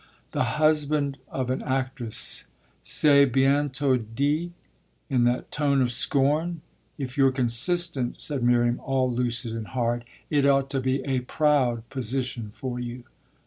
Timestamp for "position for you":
11.91-13.03